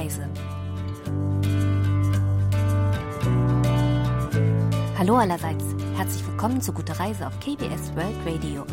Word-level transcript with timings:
Reise. 0.00 0.26
Hallo 4.98 5.16
allerseits, 5.16 5.64
herzlich 5.94 6.26
willkommen 6.26 6.62
zu 6.62 6.72
Gute 6.72 6.98
Reise 6.98 7.26
auf 7.26 7.38
KBS 7.40 7.94
World 7.94 8.16
Radio. 8.24 8.64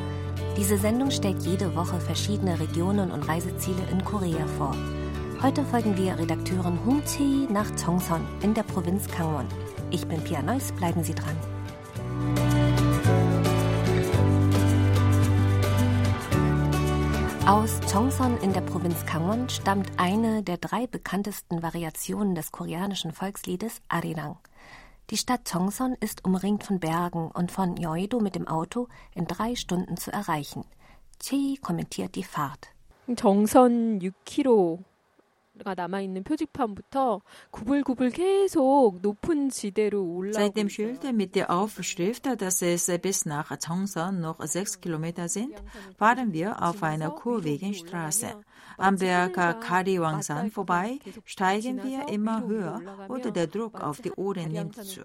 Diese 0.55 0.77
Sendung 0.77 1.11
stellt 1.11 1.41
jede 1.43 1.75
Woche 1.75 1.99
verschiedene 1.99 2.57
Regionen 2.57 3.11
und 3.11 3.27
Reiseziele 3.27 3.81
in 3.91 4.05
Korea 4.05 4.45
vor. 4.57 4.73
Heute 5.41 5.65
folgen 5.65 5.97
wir 5.97 6.17
Redakteurin 6.17 6.79
Hung 6.85 7.03
Tae 7.03 7.51
nach 7.51 7.69
Chongson 7.75 8.21
in 8.41 8.53
der 8.53 8.63
Provinz 8.63 9.05
Gangwon. 9.07 9.47
Ich 9.91 10.07
bin 10.07 10.21
Pia 10.21 10.41
Neuss, 10.41 10.71
bleiben 10.71 11.03
Sie 11.03 11.13
dran. 11.13 11.35
Aus 17.47 17.79
Chongson 17.89 18.37
in 18.39 18.51
der 18.51 18.59
Provinz 18.59 19.05
Gangwon 19.05 19.47
stammt 19.47 19.89
eine 19.95 20.43
der 20.43 20.57
drei 20.57 20.85
bekanntesten 20.85 21.63
Variationen 21.63 22.35
des 22.35 22.51
koreanischen 22.51 23.13
Volksliedes 23.13 23.79
Arirang. 23.87 24.37
Die 25.11 25.15
Stadt 25.15 25.49
Chongson 25.49 25.95
ist 26.01 26.25
umringt 26.25 26.65
von 26.65 26.81
Bergen 26.81 27.31
und 27.31 27.53
von 27.53 27.77
Yeouido 27.77 28.19
mit 28.19 28.35
dem 28.35 28.49
Auto 28.49 28.89
in 29.15 29.27
drei 29.27 29.55
Stunden 29.55 29.95
zu 29.95 30.11
erreichen. 30.11 30.65
Chee 31.21 31.55
kommentiert 31.61 32.15
die 32.15 32.25
Fahrt. 32.25 32.67
정선 33.15 34.01
6km 34.01 34.79
Seit 40.33 40.57
dem 40.57 40.69
Schild 40.69 41.13
mit 41.13 41.35
der 41.35 41.51
Aufschrift, 41.51 42.25
dass 42.41 42.61
es 42.61 42.91
bis 43.01 43.25
nach 43.25 43.57
Chongson 43.59 44.19
noch 44.19 44.41
sechs 44.45 44.79
Kilometer 44.79 45.29
sind, 45.29 45.55
fahren 45.97 46.33
wir 46.33 46.61
auf 46.61 46.83
einer 46.83 47.09
kurvigen 47.11 47.73
Straße. 47.73 48.27
Am 48.77 48.97
Berg 48.97 49.33
Kariwangsan 49.33 50.51
vorbei 50.51 50.99
steigen 51.25 51.83
wir 51.83 52.09
immer 52.09 52.45
höher 52.45 52.81
und 53.07 53.35
der 53.35 53.47
Druck 53.47 53.81
auf 53.81 54.01
die 54.01 54.11
Ohren 54.11 54.51
nimmt 54.51 54.75
zu. 54.75 55.01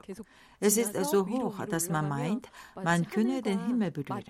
Es 0.61 0.77
ist 0.77 0.95
so 1.07 1.27
hoch, 1.27 1.65
dass 1.67 1.89
man 1.89 2.09
meint, 2.09 2.49
man 2.75 3.09
könne 3.09 3.43
den 3.43 3.67
Himmel 3.67 3.91
berühren. 3.91 4.25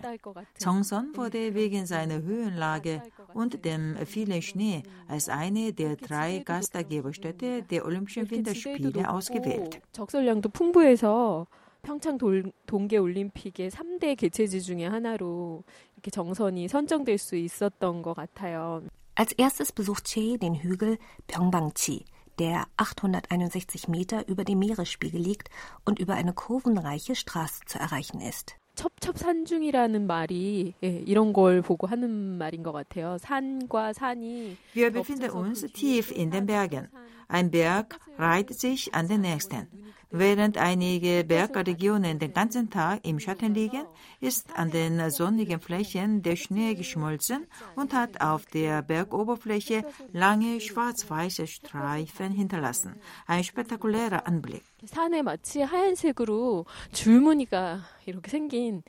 Chongson 0.63 1.11
wurde 1.15 1.55
wegen 1.55 1.87
seiner 1.87 2.23
Höhenlage 2.23 3.03
und 3.35 3.65
dem 3.65 3.97
vielen 4.07 4.43
Schnee 4.43 4.83
als 5.09 5.29
eine 5.29 5.73
der 5.73 5.97
drei 5.97 6.12
Gastgeberstädte 6.12 7.64
der 7.64 7.86
Olympischen 7.86 8.30
Winterspiele 8.30 9.10
ausgewählt. 9.10 9.80
적설량도 9.94 10.50
풍부해서 10.50 11.48
평창 11.84 12.18
동계 12.66 12.98
올림픽의 12.98 13.72
3대 13.72 14.18
개최지 14.18 14.62
중에 14.62 14.86
하나로 14.88 15.64
이렇게 15.96 16.12
정선이 16.12 16.68
선정될 16.68 17.18
수 17.18 17.36
있었던 17.36 18.02
것 18.02 18.14
같아요. 18.14 18.82
Als 19.16 19.34
erstes 19.38 19.72
besucht 19.72 20.06
Che 20.06 20.38
den 20.38 20.56
Hügel 20.62 20.98
Pyeongbangchi, 21.28 22.06
der 22.38 22.68
861 22.78 23.88
Meter 23.88 24.28
über 24.28 24.44
dem 24.44 24.60
Meeresspiegel 24.60 25.20
liegt 25.20 25.50
und 25.86 25.98
über 25.98 26.14
eine 26.16 26.34
kurvenreiche 26.34 27.16
Straße 27.16 27.62
zu 27.66 27.80
erreichen 27.80 28.22
ist. 28.22 28.56
첩첩산중이라는 28.75 30.07
말이 30.07 30.75
예, 30.83 30.89
이런 31.07 31.33
걸 31.33 31.63
보고 31.63 31.87
하는 31.87 32.11
말인 32.39 32.63
것 32.63 32.73
같아요. 32.73 33.17
산과 33.19 33.93
산이 33.93 34.57
Wir 34.75 34.91
befinden 34.91 35.31
uns 35.31 35.67
tief 35.73 36.13
in 36.17 36.31
den 36.31 36.47
Bergen. 36.47 36.89
Ein 37.32 37.52
Berg 37.52 38.00
reiht 38.18 38.54
sich 38.58 38.94
an 38.94 39.08
den 39.08 39.22
nächsten. 39.22 39.68
Während 40.10 40.58
einige 40.58 41.26
Bergregionen 41.26 42.18
den 42.18 42.32
ganzen 42.32 42.70
Tag 42.70 43.06
im 43.06 43.20
Schatten 43.20 43.54
liegen, 43.54 43.84
ist 44.22 44.48
an 44.58 44.72
den 44.72 45.10
sonnigen 45.10 45.60
Flächen 45.60 46.22
der 46.22 46.38
Schnee 46.38 46.76
geschmolzen 46.76 47.46
und 47.76 47.94
hat 47.94 48.22
auf 48.22 48.46
der 48.46 48.82
Bergoberfläche 48.84 49.84
lange 50.14 50.62
schwarz-weiße 50.62 51.46
Streifen 51.48 52.32
hinterlassen. 52.32 52.96
Ein 53.28 53.44
spektakulärer 53.44 54.26
Anblick. 54.26 54.64
산에 54.86 55.22
마치 55.24 55.62
하얀색으로 55.62 56.66
줄무늬가 56.94 57.82
이렇게 58.06 58.32
생긴 58.32 58.84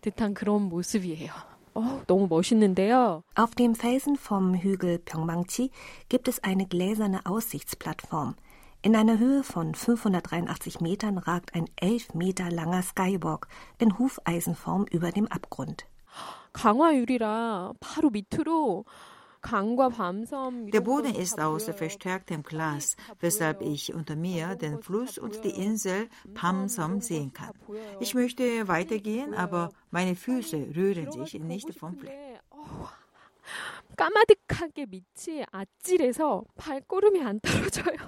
듯한 0.00 0.32
그런 0.32 0.62
모습이에요. 0.70 1.52
어, 1.76 2.02
너무 2.06 2.26
멋있는데요. 2.28 3.22
Auf 3.34 3.54
dem 3.54 3.74
Felsen 3.74 4.16
vom 4.16 4.54
Hügel 4.54 4.98
Pyeongbangchi 4.98 5.70
gibt 6.08 6.28
es 6.28 6.42
eine 6.42 6.66
gläserne 6.66 7.24
Aussichtsplattform. 7.24 8.34
In 8.82 8.96
einer 8.96 9.18
Höhe 9.18 9.44
von 9.44 9.74
583 9.74 10.80
Metern 10.80 11.16
ragt 11.18 11.54
ein 11.54 11.66
elf 11.76 12.14
Meter 12.14 12.50
langer 12.50 12.82
Skywalk 12.82 13.46
in 13.78 13.98
Hufeisenform 13.98 14.86
über 14.90 15.12
dem 15.12 15.28
Abgrund. 15.28 15.86
강화유리라 16.52 17.72
바로 17.80 18.10
밑으로 18.10 18.84
der 19.44 20.80
Boden 20.80 21.14
ist 21.16 21.40
aus 21.40 21.64
verstärktem 21.64 22.44
Glas, 22.44 22.96
weshalb 23.18 23.60
ich 23.60 23.92
unter 23.92 24.14
mir 24.14 24.54
den 24.54 24.80
Fluss 24.80 25.18
und 25.18 25.42
die 25.44 25.50
Insel 25.50 26.08
Pamsom 26.32 27.00
sehen 27.00 27.32
kann. 27.32 27.50
Ich 27.98 28.14
möchte 28.14 28.68
weitergehen, 28.68 29.34
aber 29.34 29.70
meine 29.90 30.14
Füße 30.14 30.76
rühren 30.76 31.10
sich 31.10 31.34
nicht 31.34 31.74
vom 31.74 31.96
Fleck. 31.96 32.12
까마득하게 33.96 34.86
밑이 34.86 35.44
아찔해서 35.50 36.44
발걸음이 36.56 37.22
안 37.22 37.40
떨어져요. 37.40 37.98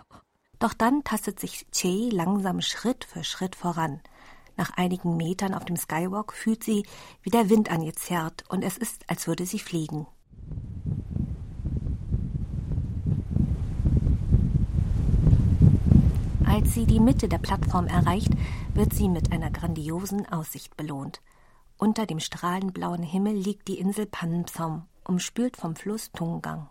Doch 0.59 0.73
dann 0.73 1.05
tastet 1.05 1.41
sich 1.41 1.67
Che 1.73 2.09
langsam 2.11 2.61
Schritt 2.61 3.05
für 3.05 3.25
Schritt 3.25 3.55
voran. 3.55 4.01
Nach 4.57 4.71
einigen 4.77 5.17
Metern 5.17 5.53
auf 5.53 5.65
dem 5.65 5.77
Skywalk 5.77 6.33
fühlt 6.33 6.63
sie, 6.65 6.85
wie 7.23 7.31
der 7.31 7.51
Wind 7.51 7.71
an 7.71 7.83
ihr 7.83 7.93
zerrt 7.93 8.45
und 8.49 8.63
es 8.63 8.79
ist, 8.79 9.11
als 9.11 9.27
würde 9.27 9.47
sie 9.47 9.59
fliegen. 9.59 10.07
Als 16.49 16.75
sie 16.75 16.87
die 16.87 17.01
Mitte 17.01 17.29
der 17.29 17.39
Plattform 17.39 17.87
erreicht, 17.87 18.33
wird 18.75 18.93
sie 18.93 19.09
mit 19.09 19.33
einer 19.33 19.51
grandiosen 19.51 20.27
Aussicht 20.27 20.77
belohnt. 20.77 21.21
Unter 21.79 22.07
dem 22.07 22.21
strahlend 22.21 22.75
blauen 22.75 23.03
Himmel 23.03 23.35
liegt 23.35 23.69
die 23.69 23.79
Insel 23.79 24.07
Panpsom, 24.07 24.83
umspült 25.05 25.57
vom 25.57 25.75
Fluss 25.75 26.11
Tungang. 26.13 26.69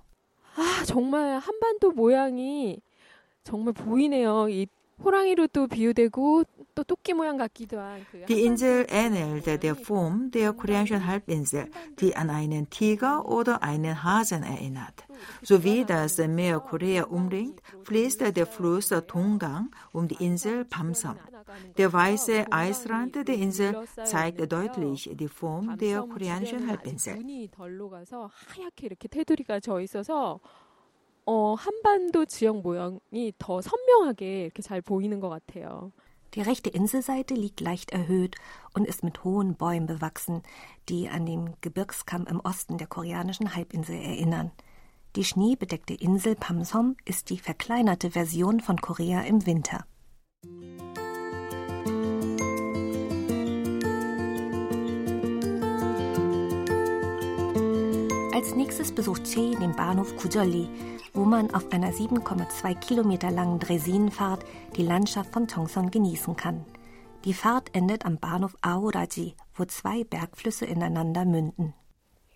아, 0.56 0.85
정말 0.85 1.40
한반도 1.40 1.91
모양이 1.91 2.79
정말 3.44 3.74
보이네요. 3.74 4.47
이 4.50 4.68
호랑이로도 5.03 5.68
비유되고 5.68 6.44
또 6.78 6.84
토끼 6.84 7.12
모양 7.12 7.37
같기도 7.37 7.81
한. 7.81 8.06
Die 8.28 8.44
Insel 8.44 8.87
ähnelt 8.89 9.47
der 9.47 9.75
Form 9.75 10.31
der 10.31 10.53
koreanischen 10.53 11.05
Halbinsel, 11.05 11.69
die 11.99 12.15
an 12.15 12.31
einen 12.31 12.71
Tiger 12.71 13.27
oder 13.27 13.65
einen 13.65 14.05
Hasen 14.05 14.44
erinnert. 14.44 15.05
Sowie 15.43 15.84
das 15.84 16.19
Meer 16.19 16.61
Korea 16.61 17.06
umringt, 17.06 17.61
fließt 17.83 18.21
der 18.37 18.47
Fluss 18.47 18.91
Tongang 19.09 19.72
um 19.93 20.06
die 20.06 20.25
Insel 20.25 20.65
Pamsam. 20.65 21.17
Der 21.77 21.93
weiße 21.93 22.47
Eisrand 22.53 23.17
der 23.17 23.34
Insel 23.34 23.84
zeigt 24.05 24.53
deutlich 24.53 25.11
die 25.12 25.27
Form 25.27 25.77
der 25.78 26.03
koreanischen 26.03 26.69
Halbinsel. 26.69 27.19
어, 31.31 31.53
한반도 31.53 32.25
지역 32.25 32.62
모양이 32.62 33.33
더 33.37 33.61
선명하게 33.61 34.44
이렇게 34.44 34.62
잘 34.62 34.81
보이는 34.81 35.21
것 35.21 35.28
같아요. 35.28 35.93
Die 36.34 36.43
rechte 36.43 36.69
Inselseite 36.69 37.34
liegt 37.34 37.61
leicht 37.61 37.91
erhöht 37.91 38.37
und 38.75 38.87
ist 38.87 39.03
mit 39.03 39.25
hohen 39.25 39.55
Bäumen 39.55 39.87
bewachsen, 39.87 40.43
die 40.89 41.09
an 41.09 41.25
den 41.25 41.55
Gebirgskamm 41.61 42.27
im 42.27 42.41
Osten 42.41 42.78
der 42.78 42.87
koreanischen 42.87 43.55
Halbinsel 43.55 43.97
erinnern. 43.97 44.50
Die 45.17 45.25
schneebedeckte 45.25 45.94
Insel 45.94 46.37
Pamsom 46.37 46.97
ist 47.05 47.31
die 47.31 47.38
verkleinerte 47.38 48.11
Version 48.11 48.61
von 48.61 48.81
Korea 48.81 49.22
im 49.22 49.47
Winter. 49.47 49.87
Als 58.38 58.56
nächstes 58.56 58.92
besucht 58.92 59.24
Che 59.25 59.56
den 59.60 59.75
Bahnhof 59.75 60.15
Kujolli, 60.18 60.68
wo 61.13 61.24
man 61.24 61.54
auf 61.54 61.71
einer 61.71 61.92
7,2 61.92 62.75
Kilometer 62.80 63.31
langen 63.31 63.60
Dresinenfahrt 63.60 64.44
die 64.75 64.83
Landschaft 64.83 65.31
von 65.33 65.48
Tongson 65.48 65.92
genießen 65.92 66.36
kann. 66.36 66.65
Die 67.25 67.33
Fahrt 67.33 67.69
endet 67.74 68.06
am 68.06 68.18
Bahnhof 68.18 68.56
Aoraji, 68.62 69.36
wo 69.56 69.65
zwei 69.65 70.04
Bergflüsse 70.04 70.65
ineinander 70.65 71.25
münden. 71.25 71.74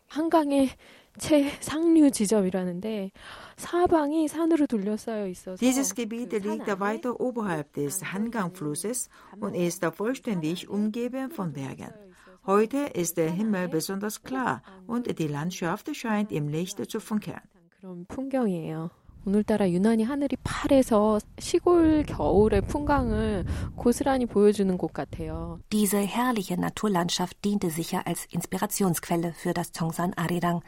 한강의 0.10 0.70
최상류 1.18 2.12
지점이라는데 2.12 3.12
사방이 3.58 4.28
산으로 4.28 4.68
둘러싸여 4.68 5.28
있어서 5.28 5.58
Dieses 5.58 5.96
Gebiet 5.96 6.32
liegt 6.32 6.68
weiter 6.80 7.20
oberhalb 7.20 7.74
des 7.74 8.02
Hangang-Flusses 8.14 9.10
und 9.40 9.56
ist 9.56 9.84
vollständig 9.84 10.70
umgeben 10.70 11.32
von 11.32 11.54
Bergen. 11.54 11.92
Heute 12.46 12.78
ist 12.94 13.18
der 13.18 13.30
Himmel 13.30 13.68
besonders 13.68 14.24
klar 14.24 14.62
und 14.88 15.20
die 15.20 15.28
Landschaft 15.28 15.94
scheint 15.96 16.32
im 16.32 16.48
Licht 16.48 16.78
zu 16.90 17.00
funkeln. 17.00 17.42
그런 17.80 18.06
풍경이에요. 18.08 18.90
오늘따라 19.26 19.70
유난히 19.70 20.04
하늘이 20.04 20.38
파래서 20.42 21.20
시골 21.38 22.04
겨울의 22.04 22.62
풍광을 22.62 23.46
고스란히 23.76 24.26
보여주는 24.26 24.78
곳 24.78 24.94
같아요. 24.94 25.60
Diese 25.70 26.00
herrliche 26.00 26.56
Naturlandschaft 26.56 27.42
diente 27.42 27.70
sicher 27.70 28.08
als 28.08 28.26
Inspirationsquelle 28.32 29.34
für 29.34 29.54
das 29.54 29.74
Chongsan 29.74 30.14
Arirang, 30.16 30.62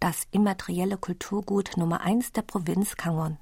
das 0.00 0.26
immaterielle 0.30 0.96
Kulturgut 0.96 1.76
Nummer 1.76 2.00
1 2.00 2.32
der 2.32 2.42
Provinz 2.42 2.96
Gangwon. 2.96 3.36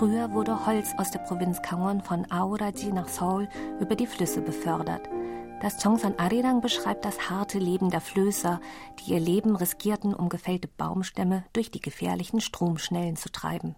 Früher 0.00 0.32
wurde 0.32 0.66
Holz 0.66 0.92
aus 0.98 1.10
der 1.10 1.20
Provinz 1.20 1.62
Kangwon 1.62 2.02
von 2.02 2.30
Aoraji 2.30 2.92
nach 2.92 3.08
Seoul 3.08 3.48
über 3.80 3.94
die 3.94 4.06
Flüsse 4.06 4.40
befördert. 4.40 5.08
Das 5.62 5.82
Chongsan 5.82 6.18
Arirang 6.18 6.60
beschreibt 6.60 7.04
das 7.04 7.30
harte 7.30 7.58
Leben 7.58 7.90
der 7.90 8.00
Flößer, 8.00 8.60
die 8.98 9.12
ihr 9.12 9.20
Leben 9.20 9.56
riskierten, 9.56 10.14
um 10.14 10.28
gefällte 10.28 10.68
Baumstämme 10.68 11.44
durch 11.52 11.70
die 11.70 11.80
gefährlichen 11.80 12.40
Stromschnellen 12.40 13.16
zu 13.16 13.32
treiben. 13.32 13.74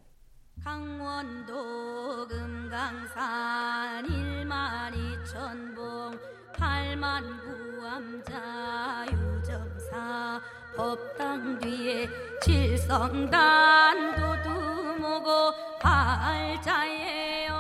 법당 10.78 11.58
뒤에 11.58 12.08
칠성단도 12.40 14.42
두모고 14.44 15.52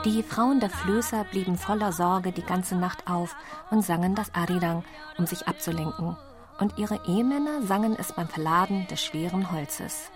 die 0.05 0.21
Frauen 0.21 0.59
der 0.59 0.69
Flößer 0.69 1.23
blieben 1.23 1.57
voller 1.57 1.93
Sorge 1.93 2.33
die 2.33 2.41
ganze 2.43 2.75
Nacht 2.75 3.07
auf 3.09 3.35
und 3.71 3.83
sangen 3.83 4.15
das 4.15 4.35
Arirang, 4.35 4.83
um 5.17 5.25
sich 5.25 5.47
abzulenken. 5.47 6.17
Und 6.59 6.77
ihre 6.77 6.99
Ehemänner 7.07 7.61
sangen 7.61 7.95
es 7.97 8.11
beim 8.11 8.27
Verladen 8.27 8.85
des 8.87 9.01
schweren 9.01 9.51
Holzes. 9.51 10.11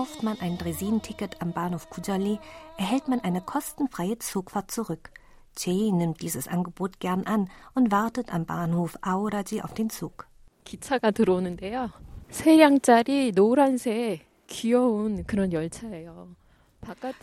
Kauft 0.00 0.22
man 0.22 0.38
ein 0.40 0.58
Dresin-Ticket 0.58 1.42
am 1.42 1.52
Bahnhof 1.52 1.90
Kujali, 1.90 2.38
erhält 2.76 3.08
man 3.08 3.20
eine 3.20 3.40
kostenfreie 3.40 4.18
Zugfahrt 4.18 4.70
zurück. 4.70 5.10
Che 5.54 5.90
nimmt 5.92 6.20
dieses 6.20 6.48
Angebot 6.48 7.00
gern 7.00 7.24
an 7.24 7.48
und 7.74 7.90
wartet 7.90 8.32
am 8.32 8.44
Bahnhof 8.44 8.98
Aoraji 9.00 9.62
auf 9.62 9.74
den 9.74 9.90
Zug. 9.90 10.26
기차가 10.64 11.12
들어오는데요. 11.12 11.90
세량짜리 12.30 13.32
노란색 13.32 14.26
귀여운 14.48 15.24
그런 15.24 15.52
열차예요. 15.52 16.34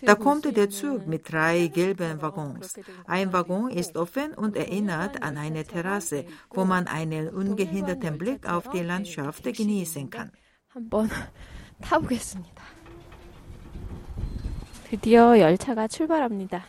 Da 0.06 0.15
kommt 0.15 0.45
der 0.57 0.69
Zug 0.69 1.07
mit 1.07 1.31
drei 1.31 1.68
gelben 1.68 2.21
Waggons. 2.21 2.75
Ein 3.06 3.31
Waggon 3.31 3.69
ist 3.69 3.95
offen 3.95 4.33
und 4.33 4.57
erinnert 4.57 5.24
an 5.24 5.38
eine 5.38 5.63
Terrasse, 5.63 6.25
wo 6.50 6.65
man 6.65 6.88
einen 6.88 7.30
ungehinderten 7.30 8.18
Blick 8.18 8.50
auf 8.50 8.69
die 8.71 8.81
Landschaft 8.81 9.44
genießen 9.45 10.09
kann. 10.09 10.31
타보겠습니다. 11.81 12.63
드디어 14.89 15.39
열차가 15.39 15.88
출발합니다. 15.88 16.65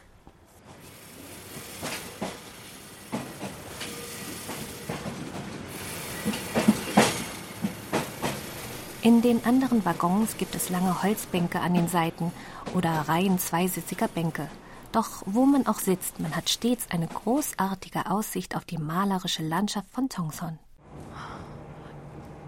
In 9.05 9.21
den 9.21 9.45
anderen 9.45 9.85
Waggons 9.85 10.39
gibt 10.39 10.55
es 10.55 10.71
lange 10.71 11.03
Holzbänke 11.03 11.61
an 11.61 11.75
den 11.75 11.89
Seiten 11.89 12.33
oder 12.75 12.91
Reihen 13.07 13.39
zweisitziger 13.39 14.09
Bänke. 14.09 14.49
Doch 14.93 15.23
wo 15.27 15.45
man 15.45 15.67
auch 15.67 15.79
sitzt, 15.79 16.21
man 16.21 16.35
hat 16.35 16.49
stets 16.49 16.87
eine 16.89 17.07
großartige 17.07 18.11
Aussicht 18.11 18.57
auf 18.57 18.65
die 18.65 18.79
malerische 18.79 19.43
Landschaft 19.43 19.91
von 19.91 20.09
Tongson. 20.09 20.59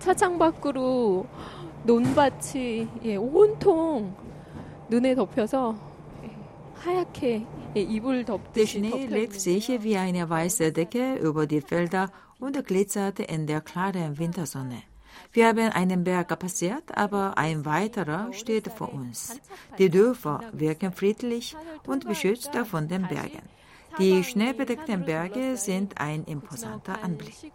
차창 0.01 0.39
밖으로 0.39 1.27
논밭이 1.85 2.89
예, 3.05 3.17
온통 3.17 4.15
눈에 4.89 5.15
덮여서 5.15 5.75
하얗게 6.75 7.47
예, 7.77 7.81
이불 7.81 8.25
Der 8.25 8.67
Schnee 8.67 9.07
legt 9.07 9.41
sich 9.41 9.69
wie 9.83 9.97
eine 9.97 10.29
weiße 10.29 10.73
Decke 10.73 11.17
über 11.17 11.47
die 11.47 11.61
Felder 11.61 12.11
und 12.39 12.65
glitzert 12.67 13.21
in 13.21 13.47
der 13.47 13.61
klaren 13.61 14.19
Wintersonne. 14.19 14.83
Wir 15.33 15.49
haben 15.49 15.71
einen 15.73 16.05
Berg 16.05 16.39
passiert, 16.39 16.97
aber 16.97 17.37
ein 17.37 17.65
weiterer 17.65 18.33
steht 18.33 18.69
vor 18.69 18.93
uns. 18.93 19.41
Die 19.79 19.91
Dörfer 19.91 20.41
wirken 20.53 20.93
friedlich 20.93 21.57
und 21.87 22.07
beschützt 22.07 22.55
von 22.71 22.89
den 22.89 23.07
Bergen. 23.09 23.43
Die 23.99 24.23
schneebedeckten 24.23 25.05
Berge 25.05 25.57
sind 25.57 25.99
ein 25.99 26.25
imposanter 26.25 27.03
Anblick. 27.03 27.53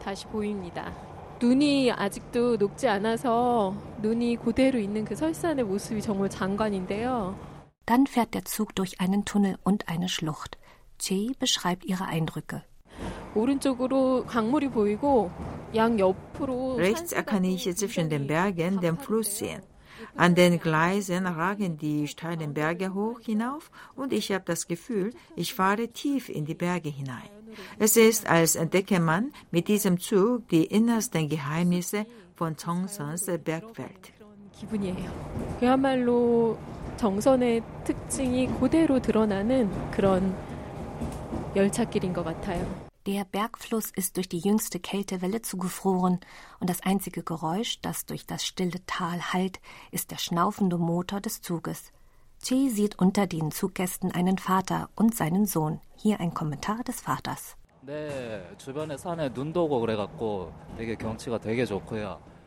예, 0.00 0.04
겨울 0.04 0.04
풍경이 0.04 0.04
다시 0.04 0.26
보입니다. 0.26 0.92
눈이 1.40 1.92
아직도 1.92 2.56
녹지 2.56 2.88
않아서 2.88 3.74
눈이 4.00 4.36
그대로 4.36 4.78
있는 4.78 5.04
그 5.04 5.14
설산의 5.14 5.64
모습이 5.64 6.00
정말 6.00 6.30
장관인데요. 6.30 7.34
Dann 7.86 8.06
fährt 8.06 8.32
der 8.32 8.44
Zug 8.44 8.74
durch 8.74 9.00
einen 9.00 9.24
Tunnel 9.24 9.56
und 9.64 9.88
eine 9.88 10.08
Schlucht. 10.08 10.58
Che 10.98 11.32
beschreibt 11.38 11.84
ihre 11.84 12.06
Eindrücke. 12.06 12.62
오른쪽으로 13.34 14.24
강물이 14.24 14.70
보이고 14.70 15.30
양 15.74 15.98
옆으로 15.98 16.78
Rechts 16.78 17.14
kann 17.26 17.44
ich 17.44 17.70
zwischen 17.76 18.08
den 18.08 18.26
Bergen 18.26 18.80
den 18.80 18.96
Fluss 18.96 19.36
sehen. 19.36 19.60
An 20.16 20.34
den 20.34 20.58
Gleisen 20.58 21.26
ragen 21.26 21.76
die 21.76 22.08
steilen 22.08 22.54
Berge 22.54 22.94
hoch 22.94 23.20
hinauf 23.20 23.70
und 23.94 24.14
ich 24.14 24.32
habe 24.32 24.44
das 24.46 24.66
Gefühl, 24.66 25.12
ich 25.36 25.52
fahre 25.52 25.88
tief 25.88 26.30
in 26.30 26.46
die 26.46 26.54
Berge 26.54 26.88
hinein. 26.88 27.28
Es 27.78 27.96
ist, 27.96 28.26
als 28.26 28.56
entdecke 28.56 29.00
man 29.00 29.32
mit 29.50 29.68
diesem 29.68 29.98
Zug 29.98 30.48
die 30.48 30.64
innersten 30.64 31.28
Geheimnisse 31.28 32.06
von 32.34 32.56
Chongsons 32.56 33.26
Bergwelt. 33.44 34.12
기분이에요. 34.56 35.10
그야말로 35.60 36.58
정선의 36.96 37.62
특징이 37.84 38.46
그대로 38.58 39.00
드러나는 39.00 39.70
그런 39.90 40.34
열차길인 41.54 42.12
것 42.12 42.24
같아요. 42.24 42.64
Der 43.04 43.24
Bergfluss 43.24 43.92
ist 43.94 44.16
durch 44.16 44.28
die 44.28 44.40
jüngste 44.40 44.80
Kältewelle 44.80 45.40
zugefroren 45.40 46.18
und 46.58 46.68
das 46.68 46.82
einzige 46.82 47.22
Geräusch, 47.22 47.80
das 47.80 48.04
durch 48.04 48.26
das 48.26 48.44
stille 48.44 48.84
Tal 48.86 49.32
hallt, 49.32 49.60
ist 49.92 50.10
der 50.10 50.18
schnaufende 50.18 50.76
Motor 50.76 51.20
des 51.20 51.40
Zuges. 51.40 51.92
Che 52.43 52.69
sieht 52.69 52.97
unter 52.97 53.27
den 53.27 53.51
Zuggästen 53.51 54.11
einen 54.11 54.39
Vater 54.39 54.89
und 54.95 55.13
seinen 55.15 55.45
Sohn. 55.45 55.79
Hier 55.95 56.19
ein 56.19 56.33
Kommentar 56.33 56.83
des 56.83 56.99
Vaters. 57.01 57.55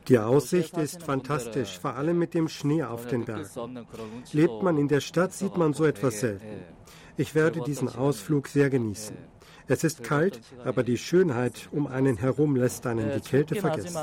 Die 0.08 0.18
Aussicht 0.18 0.76
ist 0.76 1.02
fantastisch, 1.02 1.78
vor 1.78 1.94
allem 1.94 2.18
mit 2.18 2.34
dem 2.34 2.48
Schnee 2.48 2.82
auf 2.82 3.06
den 3.06 3.24
Bergen. 3.24 3.86
Lebt 4.32 4.62
man 4.62 4.78
in 4.78 4.88
der 4.88 5.00
Stadt, 5.00 5.32
sieht 5.32 5.56
man 5.56 5.72
so 5.72 5.84
etwas 5.84 6.20
selten. 6.20 6.64
Ich 7.16 7.36
werde 7.36 7.60
diesen 7.60 7.88
Ausflug 7.88 8.48
sehr 8.48 8.70
genießen. 8.70 9.16
Es 9.66 9.82
ist 9.82 10.04
kalt, 10.04 10.40
aber 10.64 10.82
die 10.82 10.98
Schönheit 10.98 11.70
um 11.72 11.86
einen 11.86 12.18
herum 12.18 12.54
lässt 12.54 12.86
einen 12.86 13.10
die 13.14 13.20
Kälte 13.20 13.54
vergessen. 13.54 13.96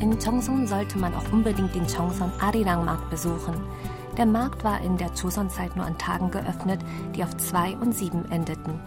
In 0.00 0.18
Chongsun 0.18 0.66
sollte 0.66 0.98
man 0.98 1.14
auch 1.14 1.30
unbedingt 1.30 1.74
den 1.74 1.86
Chongsun 1.86 2.32
Arirang 2.40 2.86
Markt 2.86 3.10
besuchen. 3.10 3.54
Der 4.16 4.24
Markt 4.24 4.64
war 4.64 4.80
in 4.80 4.96
der 4.96 5.08
Joseon-Zeit 5.08 5.76
nur 5.76 5.84
an 5.84 5.98
Tagen 5.98 6.30
geöffnet, 6.30 6.80
die 7.14 7.22
auf 7.22 7.36
2 7.36 7.76
und 7.76 7.94
7 7.94 8.30
endeten. 8.30 8.80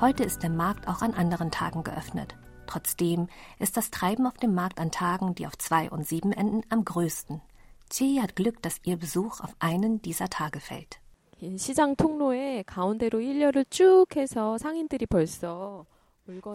Heute 0.00 0.24
ist 0.24 0.42
der 0.42 0.50
Markt 0.50 0.88
auch 0.88 1.02
an 1.02 1.14
anderen 1.14 1.50
Tagen 1.50 1.84
geöffnet. 1.84 2.36
Trotzdem 2.66 3.28
ist 3.58 3.76
das 3.76 3.90
Treiben 3.90 4.26
auf 4.26 4.36
dem 4.36 4.54
Markt 4.54 4.78
an 4.78 4.90
Tagen, 4.90 5.34
die 5.34 5.46
auf 5.46 5.56
zwei 5.58 5.90
und 5.90 6.06
sieben 6.06 6.32
enden, 6.32 6.62
am 6.68 6.84
größten. 6.84 7.40
Chi 7.90 8.20
hat 8.20 8.36
Glück, 8.36 8.60
dass 8.62 8.80
ihr 8.84 8.96
Besuch 8.96 9.40
auf 9.40 9.54
einen 9.58 10.02
dieser 10.02 10.28
Tage 10.28 10.60
fällt. 10.60 11.00
시장 11.58 11.94
통로에 11.96 12.62
가운데로 12.66 13.20
일렬을 13.20 13.66
쭉 13.68 14.06
해서 14.16 14.56
상인들이 14.56 15.04
벌써 15.06 15.84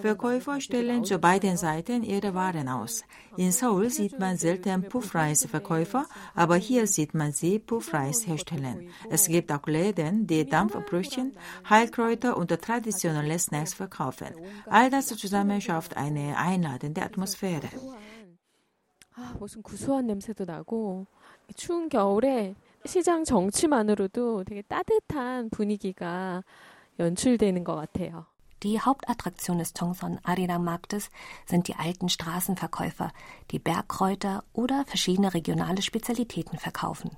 Verkäufer 0.01 0.59
stellen 0.59 1.05
zu 1.05 1.17
beiden 1.17 1.55
Seiten 1.55 2.03
ihre 2.03 2.33
Waren 2.33 2.67
aus. 2.67 3.05
In 3.37 3.53
Seoul 3.53 3.89
sieht 3.89 4.19
man 4.19 4.35
selten 4.35 4.83
Puffreisverkäufer, 4.89 6.07
aber 6.35 6.57
hier 6.57 6.87
sieht 6.87 7.13
man 7.13 7.31
sie 7.31 7.57
Puffreis 7.57 8.27
herstellen. 8.27 8.89
Es 9.09 9.27
gibt 9.27 9.49
auch 9.49 9.65
Läden, 9.67 10.27
die 10.27 10.45
Dampfbrötchen, 10.45 11.37
Heilkräuter 11.69 12.35
und 12.35 12.49
traditionelle 12.49 13.39
Snacks 13.39 13.73
verkaufen. 13.73 14.33
All 14.65 14.89
das 14.89 15.07
zusammen 15.07 15.61
schafft 15.61 15.95
eine 15.95 16.37
einladende 16.37 17.01
Atmosphäre. 17.01 17.69
아, 19.13 19.35
무슨 19.39 19.61
구수한 19.61 20.07
냄새도 20.07 20.45
나고 20.45 21.05
추운 21.55 21.89
겨울에 21.89 22.55
시장 22.85 23.23
정치만으로도 23.23 24.43
되게 24.45 24.61
따뜻한 24.63 25.49
분위기가 25.49 26.43
연출되는 26.97 27.63
것 27.63 27.75
같아요. 27.75 28.25
Die 28.62 28.80
Hauptattraktion 28.80 29.58
des 29.58 29.74
Tongson 29.74 30.18
Arena 30.22 30.58
Marktes 30.58 31.10
sind 31.44 31.68
die 31.68 31.74
alten 31.74 32.08
Straßenverkäufer, 32.08 33.12
die 33.50 33.58
Bergkräuter 33.58 34.44
oder 34.54 34.84
verschiedene 34.86 35.34
regionale 35.34 35.82
Spezialitäten 35.82 36.58
verkaufen. 36.58 37.10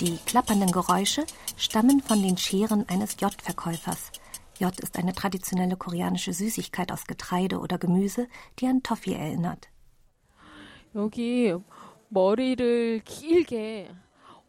Die 0.00 0.18
klappernden 0.18 0.70
Geräusche 0.70 1.24
stammen 1.56 2.00
von 2.00 2.22
den 2.22 2.36
Scheren 2.36 2.88
eines 2.88 3.20
J-Verkäufers. 3.20 4.12
J 4.58 4.78
ist 4.80 4.96
eine 4.98 5.14
traditionelle 5.14 5.76
koreanische 5.76 6.32
Süßigkeit 6.32 6.92
aus 6.92 7.06
Getreide 7.06 7.58
oder 7.58 7.78
Gemüse, 7.78 8.28
die 8.58 8.66
an 8.66 8.82
Toffee 8.82 9.14
erinnert. 9.14 9.68
여기 10.94 11.54
머리를 12.12 13.00
길게 13.06 13.90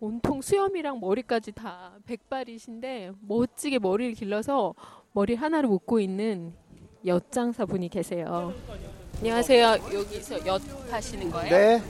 온통 0.02 0.42
수염이랑 0.42 1.00
머리까지 1.00 1.54
다 1.54 1.94
백발이신데 2.06 3.14
멋지게 3.22 3.80
머리를 3.80 4.16
길러서 4.16 4.76
머리 5.14 5.34
하나를 5.36 5.70
묶고 5.70 6.02
있는 6.02 6.54
엿장사 7.06 7.66
분이 7.66 7.88
계세요. 7.88 8.54
안녕하세요. 9.20 9.78
여기서 9.94 10.46
엿 10.46 10.62
하시는 10.92 11.32
거예요? 11.32 11.50
네. 11.50 11.82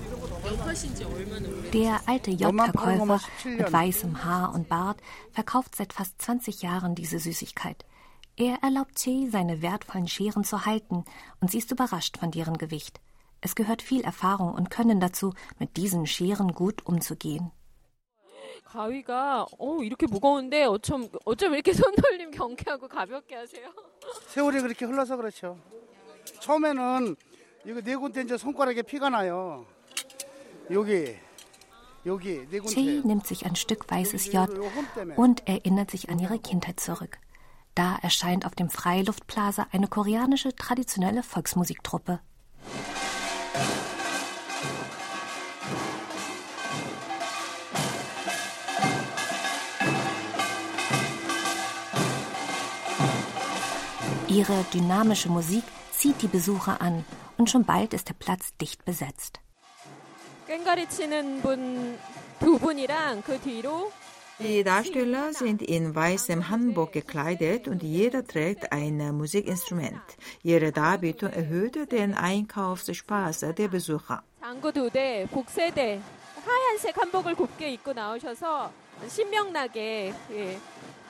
Der 1.71 2.01
alte 2.05 2.31
J-Verkäufer 2.31 3.19
mit 3.45 3.73
weißem 3.73 4.23
Haar 4.23 4.53
und 4.53 4.67
Bart 4.67 4.97
verkauft 5.31 5.75
seit 5.75 5.93
fast 5.93 6.21
20 6.21 6.61
Jahren 6.61 6.93
diese 6.93 7.17
Süßigkeit. 7.17 7.83
Er 8.35 8.57
erlaubt 8.61 8.95
Che, 8.95 9.29
seine 9.31 9.61
wertvollen 9.61 10.07
Scheren 10.07 10.43
zu 10.43 10.65
halten, 10.65 11.05
und 11.39 11.49
sie 11.49 11.59
ist 11.59 11.71
überrascht 11.71 12.17
von 12.17 12.29
deren 12.29 12.57
Gewicht. 12.57 12.99
Es 13.42 13.54
gehört 13.54 13.82
viel 13.82 14.02
Erfahrung 14.02 14.52
und 14.54 14.70
Können 14.70 15.00
dazu, 15.00 15.32
mit 15.58 15.76
diesen 15.76 16.06
Scheren 16.06 16.52
gut 16.52 16.84
umzugehen. 16.86 17.52
가위가 18.64 19.46
어 19.58 19.78
이렇게 19.82 20.06
무거운데 20.06 20.64
어쩜 20.64 21.08
어쩜 21.24 21.54
이렇게 21.54 21.72
손놀림 21.72 22.30
경쾌하고 22.30 22.88
가볍게 22.88 23.36
하세요? 23.36 23.68
세월이 24.28 24.60
그렇게 24.60 24.84
흘러서 24.84 25.16
그렇죠. 25.16 25.58
처음에는 26.40 27.16
이거 27.64 27.80
네 27.80 27.96
군데 27.96 28.22
이제 28.22 28.36
손가락에 28.36 28.82
피가 28.82 29.08
나요. 29.10 29.64
여기 30.70 31.16
여기 32.04 32.46
네 32.50 32.60
Che 32.60 33.02
nimmt 33.04 33.26
sich 33.26 33.46
ein 33.46 33.56
Stück 33.56 33.90
weißes 33.90 34.32
J 34.32 34.48
und 35.16 35.46
erinnert 35.48 35.90
sich 35.90 36.10
an 36.10 36.18
ihre 36.18 36.38
Kindheit 36.38 36.80
zurück. 36.80 37.18
Da 37.74 37.96
erscheint 38.02 38.44
auf 38.44 38.54
dem 38.54 38.70
Freiluftplaza 38.70 39.68
eine 39.72 39.88
koreanische 39.88 40.54
traditionelle 40.54 41.22
Volksmusiktruppe. 41.22 42.20
Ihre 54.32 54.64
dynamische 54.72 55.28
Musik 55.28 55.64
zieht 55.92 56.22
die 56.22 56.28
Besucher 56.28 56.80
an 56.80 57.04
und 57.36 57.50
schon 57.50 57.64
bald 57.64 57.94
ist 57.94 58.08
der 58.08 58.14
Platz 58.14 58.54
dicht 58.60 58.84
besetzt. 58.84 59.40
Die 64.40 64.64
Darsteller 64.64 65.32
sind 65.32 65.62
in 65.62 65.94
weißem 65.94 66.48
Hanbok 66.48 66.92
gekleidet 66.92 67.68
und 67.68 67.82
jeder 67.82 68.24
trägt 68.26 68.72
ein 68.72 68.96
Musikinstrument. 69.16 70.00
Ihre 70.42 70.72
Darbietung 70.72 71.30
erhöht 71.30 71.90
den 71.90 72.14
Einkaufsspaß 72.14 73.40
der 73.56 73.68
Besucher. 73.68 74.22
하얀색 76.48 76.96
한복을 76.96 77.34
곱게 77.34 77.72
입고 77.72 77.92
나오셔서 77.92 78.72
신명나게 79.08 80.14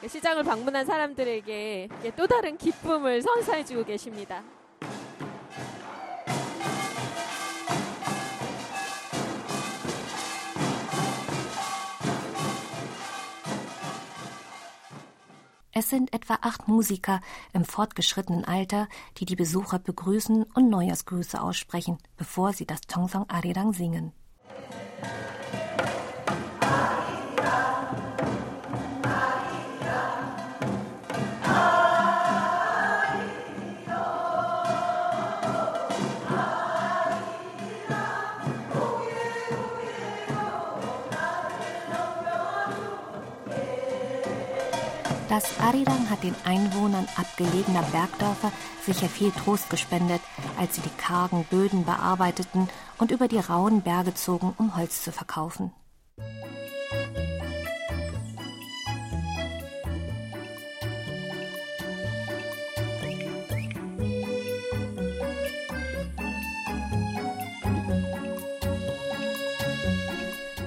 시장을 0.06 0.44
방문한 0.44 0.87
사람들에게 0.87 1.88
또 2.16 2.26
다른 2.26 2.56
기쁨을 2.56 3.23
선사해주고 3.23 3.85
계십니다. 3.85 4.42
Es 15.78 15.90
sind 15.90 16.12
etwa 16.12 16.38
acht 16.42 16.66
Musiker 16.66 17.20
im 17.52 17.64
fortgeschrittenen 17.64 18.44
Alter, 18.44 18.88
die 19.16 19.26
die 19.26 19.37
Besucher 19.37 19.78
begrüßen 19.78 20.42
und 20.42 20.68
Neujahrsgrüße 20.70 21.40
aussprechen, 21.40 21.99
bevor 22.16 22.52
sie 22.52 22.66
das 22.66 22.80
Tongsong 22.80 23.30
Arirang 23.30 23.73
singen. 23.73 24.12
Das 45.33 45.59
Arirang 45.59 46.11
hat 46.11 46.21
den 46.21 46.35
Einwohnern 46.45 47.07
abgelegener 47.15 47.81
Bergdörfer 47.91 48.51
sicher 48.85 49.09
viel 49.09 49.31
Trost 49.31 49.67
gespendet, 49.71 50.21
als 50.59 50.75
sie 50.75 50.81
die 50.81 50.95
kargen 51.01 51.43
Böden 51.45 51.85
bearbeiteten 51.85 52.69
und 52.99 53.09
über 53.09 53.27
die 53.27 53.39
rauen 53.39 53.81
Berge 53.81 54.13
zogen, 54.13 54.53
um 54.59 54.77
Holz 54.77 55.01
zu 55.01 55.11
verkaufen. 55.11 55.71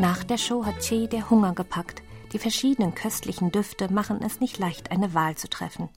Nach 0.00 0.24
der 0.24 0.38
Show 0.38 0.64
hat 0.64 0.80
Che 0.80 1.06
der 1.06 1.30
Hunger 1.30 1.54
gepackt. 1.54 2.02
Die 2.36 2.42
verschiedenen 2.42 2.94
köstlichen 2.94 3.50
Düfte 3.50 3.90
machen 3.90 4.20
es 4.20 4.40
nicht 4.40 4.58
leicht, 4.58 4.90
eine 4.90 5.14
Wahl 5.14 5.36
zu 5.36 5.48
treffen. 5.48 5.88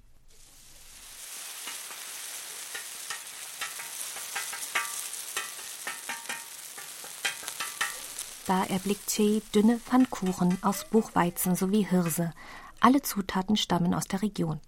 Da 8.48 8.63
erblickt 8.63 9.05
Che 9.08 9.41
dünne 9.53 9.79
Pfannkuchen 9.79 10.58
aus 10.63 10.86
Buchweizen 10.86 11.55
sowie 11.55 11.84
Hirse. 11.84 12.31
Alle 12.79 13.01
Zutaten 13.01 13.58
stammen 13.58 13.93
aus 13.93 14.05
der 14.05 14.22
Region. 14.22 14.62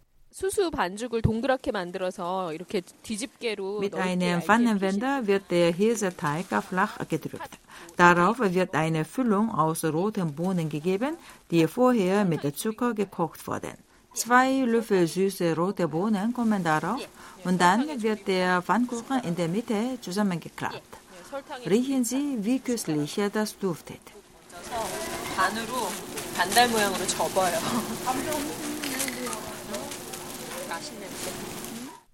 Mit 3.79 3.95
einem 3.95 4.41
Pfannenwender 4.41 5.27
wird 5.27 5.51
der 5.51 5.73
Hirseteig 5.73 6.45
flach 6.63 6.97
gedrückt. 7.09 7.59
Darauf 7.97 8.39
wird 8.39 8.73
eine 8.73 9.03
Füllung 9.03 9.53
aus 9.53 9.83
roten 9.83 10.33
Bohnen 10.33 10.69
gegeben, 10.69 11.17
die 11.51 11.67
vorher 11.67 12.23
mit 12.23 12.57
Zucker 12.57 12.93
gekocht 12.93 13.45
wurden. 13.45 13.73
Zwei 14.13 14.61
Löffel 14.61 15.05
süße 15.07 15.55
rote 15.55 15.87
Bohnen 15.89 16.33
kommen 16.33 16.63
darauf 16.63 17.01
und 17.43 17.59
dann 17.59 18.01
wird 18.01 18.27
der 18.27 18.61
Pfannkuchen 18.61 19.21
in 19.23 19.35
der 19.35 19.49
Mitte 19.49 19.97
zusammengeklappt. 19.99 20.81
Riechen 21.65 22.03
Sie, 22.05 22.37
wie 22.39 22.59
köstlich 22.59 23.19
das 23.33 23.57
duftet. 23.57 24.01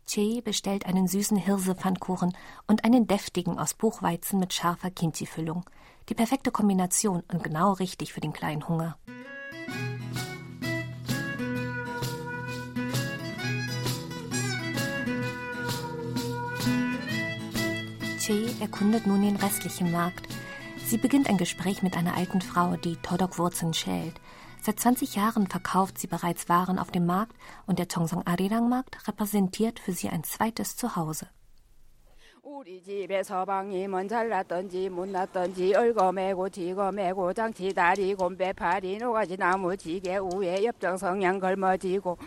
Che 0.08 0.42
bestellt 0.42 0.86
einen 0.86 1.08
süßen 1.08 1.38
Hirsepfannkuchen 1.38 2.36
und 2.66 2.86
einen 2.86 3.08
deftigen 3.08 3.60
aus 3.60 3.74
Buchweizen 3.74 4.40
mit 4.40 4.54
scharfer 4.54 4.90
Kimchi-Füllung. 4.90 5.66
Die 6.10 6.16
perfekte 6.16 6.50
Kombination 6.50 7.24
und 7.32 7.44
genau 7.44 7.74
richtig 7.74 8.14
für 8.14 8.22
den 8.22 8.34
kleinen 8.34 8.68
Hunger. 8.68 8.98
Che 18.20 18.56
erkundet 18.60 19.08
nun 19.08 19.22
den 19.22 19.36
restlichen 19.36 19.92
Markt. 19.92 20.28
Sie 20.86 20.98
beginnt 20.98 21.30
ein 21.30 21.38
Gespräch 21.38 21.84
mit 21.84 21.96
einer 21.96 22.16
alten 22.16 22.42
Frau, 22.42 22.76
die 22.78 22.96
Todok-Wurzeln 22.96 23.74
schält. 23.74 24.16
Seit 24.67 24.79
20 24.79 25.17
Jahren 25.17 25.49
verkauft 25.49 25.99
sie 25.99 26.07
bereits 26.07 26.49
Waren 26.49 26.79
auf 26.79 26.91
dem 26.91 27.05
Markt 27.07 27.37
und 27.67 27.79
der 27.79 27.89
Tongsong 27.89 28.27
Arirang 28.27 28.69
Markt 28.69 29.09
repräsentiert 29.09 29.81
für 29.81 29.93
sie 29.93 30.09
ein 30.09 30.25
zweites 30.25 30.77
Zuhause. 30.77 31.27
우리 32.45 32.83
집에 32.83 33.23
서방님은 33.23 34.09
잘났던지 34.09 34.89
못났던지 34.89 35.75
얼거매고 35.75 36.49
지거매고 36.49 37.33
장치다리 37.33 38.15
곰배파리 38.15 38.99
노가지 38.99 39.37
나무 39.37 39.77
지게 39.77 40.19
우에 40.19 40.65
엽정 40.65 40.97
성냥 40.97 41.39
걸머지고 41.39 42.19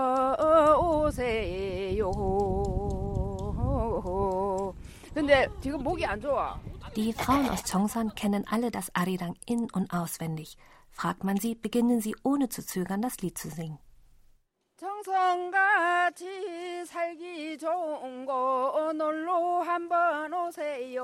근데 5.14 5.48
지금 5.62 5.84
목이 5.84 6.06
안 6.06 6.20
좋아. 6.20 6.60
Die 6.96 7.14
Frauen 7.14 7.50
aus 7.50 7.64
Chongsan 7.64 8.14
kennen 8.14 8.46
alle 8.48 8.70
das 8.70 8.94
Arirang 8.94 9.36
in- 9.46 9.70
und 9.72 9.92
auswendig. 9.94 10.58
Fragt 10.92 11.24
man 11.24 11.38
sie, 11.38 11.56
beginnen 11.56 12.02
sie 12.02 12.16
ohne 12.24 12.50
zu 12.50 12.64
zögern, 12.66 13.02
das 13.02 13.18
Lied 13.22 13.38
zu 13.38 13.50
singen. 13.50 13.80
정성같이 14.78 16.26
살기 16.86 17.58
좋은 17.58 18.26
곳 18.26 18.94
놀러 18.96 19.62
한번 19.62 20.34
오세요. 20.34 21.04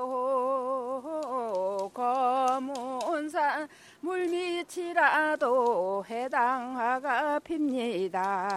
검은산 1.94 3.68
물밑이라도 4.00 6.04
해당화가 6.08 7.40
핍니다. 7.40 8.48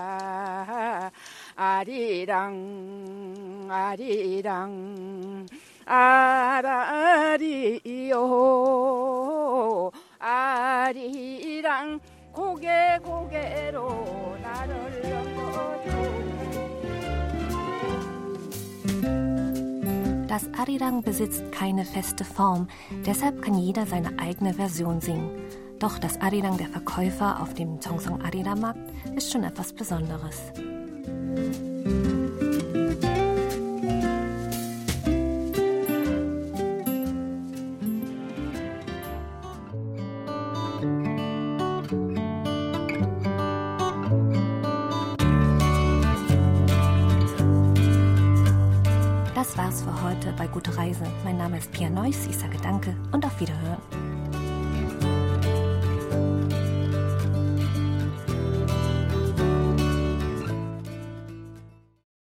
아리랑 1.56 3.68
아리랑 3.70 5.46
아라리요 5.86 6.72
아리랑 10.20 12.00
고개 12.34 12.98
고개로 13.04 14.38
나를 14.42 16.33
Das 20.34 20.52
Arirang 20.58 21.04
besitzt 21.04 21.52
keine 21.52 21.86
feste 21.86 22.26
Form, 22.26 22.68
deshalb 23.06 23.44
kann 23.44 23.54
jeder 23.54 23.86
seine 23.86 24.18
eigene 24.18 24.56
Version 24.56 25.00
singen. 25.00 25.30
Doch 25.78 26.00
das 26.00 26.20
Arirang 26.22 26.58
der 26.58 26.70
Verkäufer 26.70 27.40
auf 27.40 27.54
dem 27.54 27.80
Chongsong 27.80 28.20
Arira 28.20 28.56
Markt 28.56 28.80
ist 29.16 29.32
schon 29.32 29.44
etwas 29.44 29.74
Besonderes. 29.74 30.42